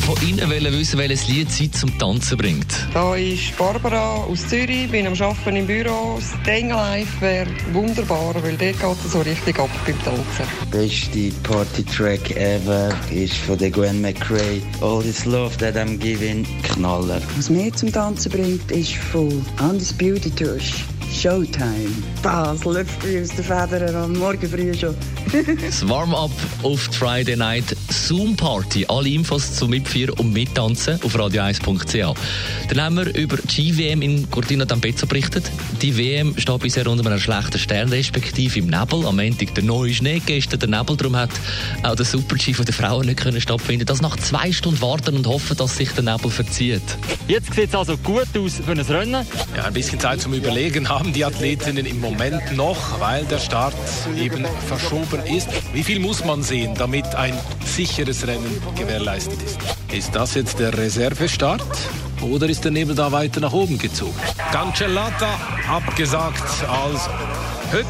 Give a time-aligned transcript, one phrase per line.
[0.00, 2.66] von Ihnen wissen, welches Lied Sie zum Tanzen bringt.
[2.94, 6.18] Da ist Barbara aus Zürich, bin am Arbeiten im Büro.
[6.42, 10.46] Staying Life wäre wunderbar, weil dort geht es so richtig ab beim Tanzen.
[10.70, 14.62] beste Party-Track ever ist von der Gwen McRae.
[14.80, 17.22] All this love that I'm giving, knallen.
[17.36, 20.36] Was mir zum Tanzen bringt, ist von Undisputed
[21.18, 21.90] Showtime.
[22.22, 24.94] Das läuft mir aus den Federn am Morgen früh schon.
[25.60, 26.30] Das Warm-up
[26.62, 28.86] auf die Friday Night Zoom Party.
[28.88, 32.18] Alle Infos zum Mitfeiern und Mittanzen auf radio1.ch.
[32.68, 35.50] Dann haben wir über die GWM in Cortina d'Ampezzo berichtet.
[35.82, 39.04] Die WM steht bisher unter einem schlechten Stern, respektive im Nebel.
[39.04, 40.96] Am Montag der neue Schnee, gestern der Nebel.
[40.96, 41.30] Darum hat
[41.82, 43.86] auch der Super-G von der Frauen nicht können stattfinden.
[43.86, 46.82] Das nach zwei Stunden warten und hoffen, dass sich der Nebel verzieht.
[47.26, 49.26] Jetzt sieht es also gut aus für ein Rennen.
[49.56, 53.74] Ja, ein bisschen Zeit zum Überlegen haben die Athletinnen im Moment noch, weil der Start
[54.16, 55.48] eben verschoben ist.
[55.72, 59.58] Wie viel muss man sehen, damit ein sicheres Rennen gewährleistet ist?
[59.92, 61.62] Ist das jetzt der Reservestart
[62.20, 64.14] oder ist der Nebel da weiter nach oben gezogen?
[64.52, 65.38] Cancellata
[65.68, 66.42] abgesagt.
[66.68, 67.10] Also,
[67.72, 67.86] heute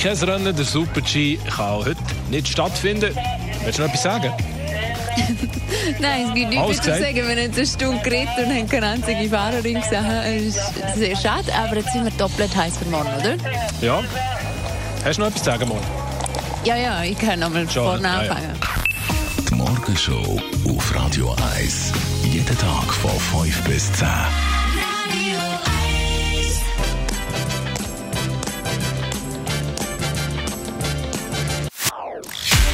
[0.00, 1.96] kein Rennen, der Super-G kann heute
[2.30, 3.14] nicht stattfinden.
[3.64, 4.32] Willst du noch etwas sagen?
[6.00, 7.00] Nein, es gibt nichts zu gesagt?
[7.02, 7.14] sagen.
[7.16, 10.04] Wir haben jetzt eine Stunde geredet und haben keine einzige Fahrerin gesehen.
[10.24, 13.36] Es ist sehr schade, aber jetzt sind wir doppelt heiß für morgen, oder?
[13.80, 14.02] Ja.
[15.04, 15.80] Hast du noch etwas zu sagen, Mon?
[16.64, 18.30] Ja, ja, ich kann nochmal Schon, vorne ja, ja.
[18.32, 18.60] anfangen.
[19.48, 21.92] Die Morgenshow auf Radio 1.
[22.24, 23.10] Jeden Tag von
[23.42, 24.06] 5 bis 10.